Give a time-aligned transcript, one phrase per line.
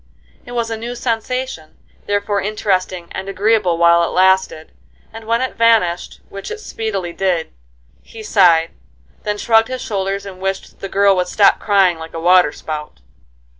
[0.47, 4.71] It was a new sensation, therefore interesting and agreeable while it lasted,
[5.13, 7.53] and when it vanished, which it speedily did,
[8.01, 8.71] he sighed,
[9.21, 13.01] then shrugged his shoulders and wished "the girl would stop crying like a water spout."